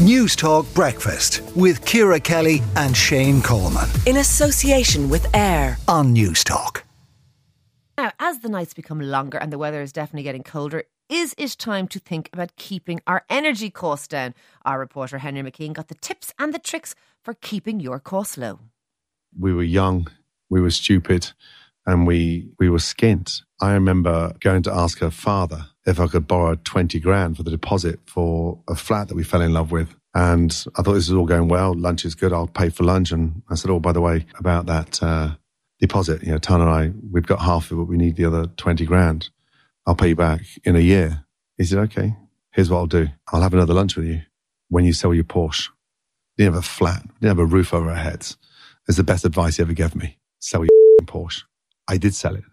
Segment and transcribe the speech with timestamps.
[0.00, 3.86] Newstalk Breakfast with Ciara Kelly and Shane Coleman.
[4.06, 6.84] In association with AIR on Newstalk.
[7.98, 11.54] Now, as the nights become longer and the weather is definitely getting colder, is it
[11.58, 14.34] time to think about keeping our energy costs down?
[14.64, 18.60] Our reporter Henry McKean got the tips and the tricks for keeping your costs low.
[19.38, 20.08] We were young,
[20.48, 21.32] we were stupid,
[21.84, 23.42] and we we were skint.
[23.60, 27.50] I remember going to ask her father if I could borrow 20 grand for the
[27.50, 29.94] deposit for a flat that we fell in love with.
[30.14, 31.74] And I thought this was all going well.
[31.74, 32.32] Lunch is good.
[32.32, 33.12] I'll pay for lunch.
[33.12, 35.34] And I said, Oh, by the way, about that uh,
[35.78, 37.84] deposit, you know, Tan and I, we've got half of it.
[37.84, 39.30] We need the other 20 grand.
[39.86, 41.24] I'll pay you back in a year.
[41.58, 42.16] He said, Okay,
[42.52, 43.08] here's what I'll do.
[43.32, 44.22] I'll have another lunch with you
[44.68, 45.68] when you sell your Porsche.
[46.36, 48.38] You didn't have a flat, you didn't have a roof over our heads.
[48.88, 50.18] It's the best advice he ever gave me.
[50.38, 50.70] Sell your
[51.02, 51.42] Porsche.
[51.86, 52.44] I did sell it.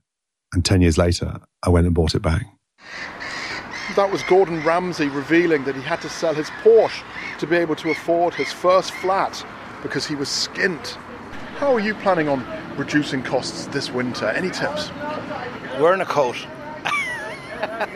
[0.53, 2.43] And 10 years later, I went and bought it back.
[3.95, 7.03] That was Gordon Ramsay revealing that he had to sell his Porsche
[7.39, 9.45] to be able to afford his first flat
[9.81, 10.97] because he was skint.
[11.57, 12.45] How are you planning on
[12.77, 14.27] reducing costs this winter?
[14.27, 14.91] Any tips?
[15.79, 16.37] Wearing a coat.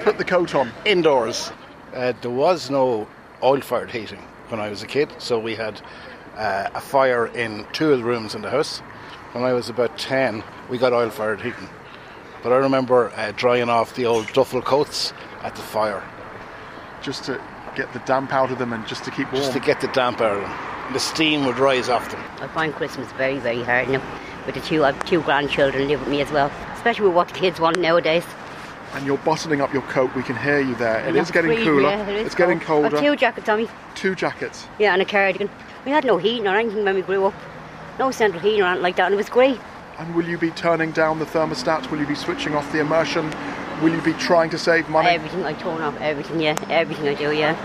[0.02, 0.72] Put the coat on.
[0.86, 1.52] Indoors.
[1.94, 3.08] Uh, there was no
[3.44, 5.82] oil fired heating when I was a kid, so we had
[6.36, 8.80] uh, a fire in two of the rooms in the house.
[9.34, 11.70] When I was about 10, we got oil fired heating.
[12.44, 16.04] But I remember uh, drying off the old duffel coats at the fire.
[17.02, 17.42] Just to
[17.76, 19.44] get the damp out of them and just to keep warm?
[19.44, 20.94] Just to get the damp out of them.
[20.94, 22.22] The steam would rise off them.
[22.40, 24.02] I find Christmas very, very hard now.
[24.46, 27.28] With the two, I have two grandchildren live with me as well, especially with what
[27.28, 28.26] the kids want nowadays.
[28.94, 31.08] And you're buttoning up your coat, we can hear you there.
[31.08, 31.84] It is getting cooler.
[31.84, 32.84] Yeah, it is it's getting cold.
[32.84, 32.98] colder.
[32.98, 33.70] I've two jackets on me.
[33.96, 34.68] Two jackets?
[34.80, 35.50] Yeah, and a cardigan.
[35.86, 37.34] We had no heating or anything when we grew up.
[38.00, 39.60] No central heating or anything like that, and it was great.
[40.00, 41.92] And will you be turning down the thermostat?
[41.92, 43.32] Will you be switching off the immersion?
[43.82, 45.10] Will you be trying to save money?
[45.10, 46.56] Everything I turn off, everything, yeah.
[46.70, 47.56] Everything I do, yeah.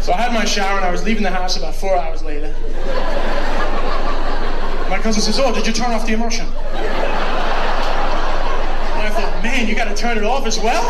[0.00, 2.54] So I had my shower and I was leaving the house about four hours later.
[4.88, 6.46] My cousin says, Oh, did you turn off the immersion?
[6.46, 6.54] And
[9.02, 10.84] I thought, Man, you got to turn it off as well?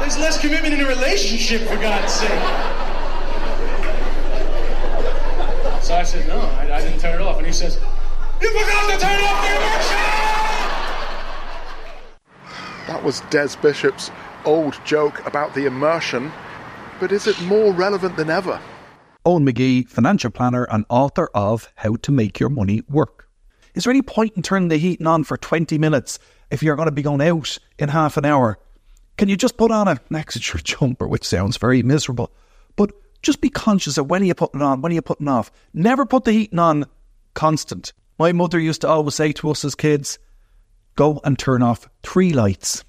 [0.00, 2.28] There's less commitment in a relationship, for God's sake.
[5.82, 7.38] So I said, No, I, I didn't turn it off.
[7.38, 7.80] And he says,
[8.42, 9.52] You forgot to turn off the!
[12.92, 14.10] That was Des Bishop's
[14.44, 16.32] old joke about the immersion,
[16.98, 18.60] but is it more relevant than ever?
[19.24, 23.28] Eoin McGee, financial planner and author of How to Make Your Money Work.
[23.74, 26.18] Is there any point in turning the heating on for 20 minutes
[26.50, 28.58] if you're going to be going out in half an hour?
[29.18, 32.32] Can you just put on a, an Exeter jumper, which sounds very miserable,
[32.74, 32.90] but
[33.22, 35.52] just be conscious of when are you putting on, when are you putting off.
[35.72, 36.86] Never put the heating on
[37.34, 37.92] constant.
[38.18, 40.18] My mother used to always say to us as kids,
[40.96, 42.84] go and turn off three lights.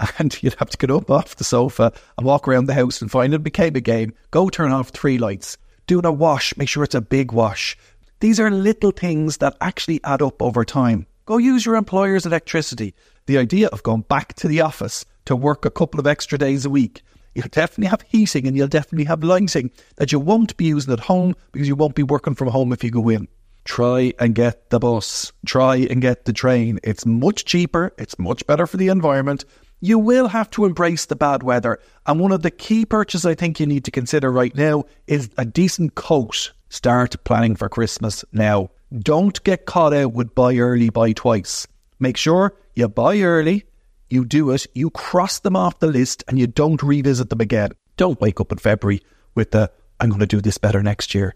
[0.18, 3.10] And you'd have to get up off the sofa and walk around the house and
[3.10, 4.12] find it became a game.
[4.32, 5.56] Go turn off three lights.
[5.86, 7.76] Doing a wash, make sure it's a big wash.
[8.20, 11.06] These are little things that actually add up over time.
[11.26, 12.94] Go use your employer's electricity.
[13.26, 16.64] The idea of going back to the office to work a couple of extra days
[16.64, 17.02] a week,
[17.34, 21.00] you'll definitely have heating and you'll definitely have lighting that you won't be using at
[21.00, 23.28] home because you won't be working from home if you go in.
[23.64, 25.32] Try and get the bus.
[25.46, 26.78] Try and get the train.
[26.82, 27.92] It's much cheaper.
[27.98, 29.44] It's much better for the environment.
[29.80, 31.78] You will have to embrace the bad weather.
[32.06, 35.30] And one of the key purchases I think you need to consider right now is
[35.36, 36.52] a decent coat.
[36.68, 38.70] Start planning for Christmas now.
[38.98, 41.66] Don't get caught out with buy early, buy twice.
[41.98, 43.64] Make sure you buy early,
[44.10, 47.72] you do it, you cross them off the list, and you don't revisit them again.
[47.96, 49.02] Don't wake up in February
[49.34, 49.70] with the,
[50.00, 51.34] I'm going to do this better next year.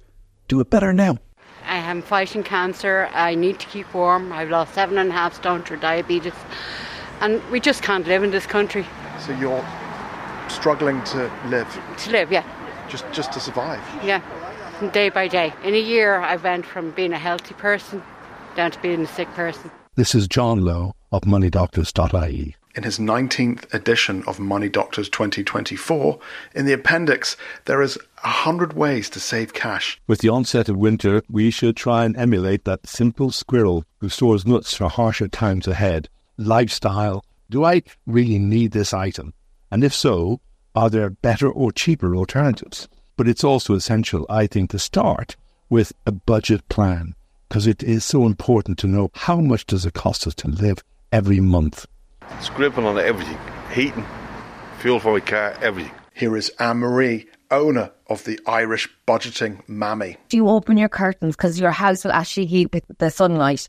[0.49, 1.19] Do it better now.
[1.67, 3.09] I am fighting cancer.
[3.13, 4.33] I need to keep warm.
[4.33, 6.33] I've lost seven and a half stone through diabetes.
[7.21, 8.87] And we just can't live in this country.
[9.19, 9.65] So you're
[10.49, 11.69] struggling to live?
[11.99, 12.45] To live, yeah.
[12.89, 13.83] Just, just to survive?
[14.03, 14.23] Yeah,
[14.93, 15.53] day by day.
[15.63, 18.03] In a year, I went from being a healthy person
[18.57, 19.71] down to being a sick person.
[19.97, 22.57] This is John Lowe of moneydoctors.ie.
[22.79, 26.17] In his 19th edition of Money Doctors 2024,
[26.55, 30.01] in the appendix, there is 100 ways to save cash.
[30.07, 34.47] With the onset of winter, we should try and emulate that simple squirrel who stores
[34.47, 36.09] nuts for harsher times ahead.
[36.37, 37.25] Lifestyle.
[37.51, 39.35] Do I really need this item?
[39.73, 40.41] And if so,
[40.77, 42.87] are there better or cheaper alternatives?
[43.17, 45.35] But it's also essential, I think, to start
[45.69, 47.17] with a budget plan
[47.49, 50.85] because it is so important to know how much does it cost us to live
[51.11, 51.85] every month.
[52.41, 53.39] Scribbling on everything,
[53.73, 54.07] heating,
[54.79, 55.93] fuel for my car, everything.
[56.15, 60.17] Here is Anne Marie, owner of the Irish Budgeting Mammy.
[60.29, 63.69] Do you open your curtains because your house will actually heat with the sunlight?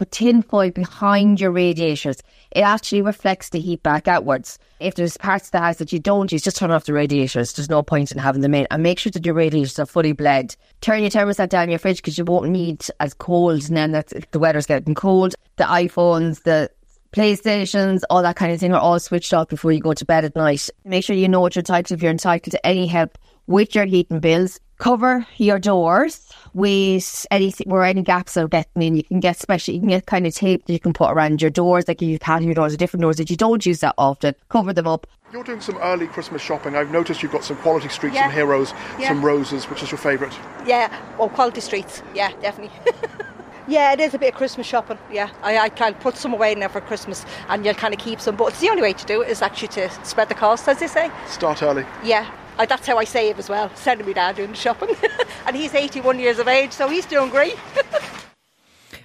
[0.00, 2.22] put tin foil behind your radiators.
[2.52, 4.58] It actually reflects the heat back outwards.
[4.80, 7.52] If there's parts of the house that you don't use, just turn off the radiators.
[7.52, 8.66] There's no point in having them in.
[8.70, 10.56] And make sure that your radiators are fully bled.
[10.80, 13.92] Turn your thermostat down in your fridge because you won't need as cold and then
[13.92, 15.34] that's, the weather's getting cold.
[15.56, 16.70] The iPhones, the
[17.12, 20.24] PlayStations, all that kind of thing are all switched off before you go to bed
[20.24, 20.68] at night.
[20.84, 23.84] Make sure you know what you're entitled if you're entitled to any help with your
[23.84, 24.60] heating bills.
[24.78, 28.96] Cover your doors with anything where any gaps are getting in.
[28.96, 31.42] You can get special, you can get kind of tape that you can put around
[31.42, 34.34] your doors, like you patio doors or different doors that you don't use that often.
[34.48, 35.06] Cover them up.
[35.32, 36.76] You're doing some early Christmas shopping.
[36.76, 38.24] I've noticed you've got some quality streets Yeah.
[38.24, 39.08] and heroes, Yeah.
[39.08, 39.68] some roses.
[39.68, 40.32] Which is your favourite?
[40.66, 42.02] Yeah, well, quality streets.
[42.14, 42.74] Yeah, definitely.
[43.70, 44.98] yeah, it is a bit of Christmas shopping.
[45.12, 48.00] Yeah, I, I kind of put some away now for Christmas and you'll kind of
[48.00, 48.36] keep some.
[48.36, 50.80] But it's the only way to do it is actually to spread the cost, as
[50.80, 51.10] they say.
[51.28, 51.86] Start early.
[52.04, 53.70] Yeah, I, that's how I save as well.
[53.76, 54.96] Sending me dad doing the shopping.
[55.46, 57.56] and he's 81 years of age, so he's doing great.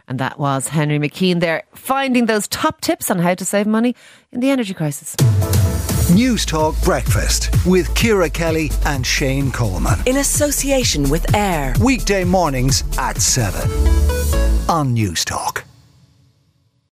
[0.07, 3.95] And that was Henry McKean there, finding those top tips on how to save money
[4.31, 5.15] in the energy crisis.
[6.11, 9.99] Newstalk Breakfast with Ciara Kelly and Shane Coleman.
[10.05, 11.73] In association with Air.
[11.81, 14.14] Weekday mornings at 7
[14.67, 15.63] on Newstalk.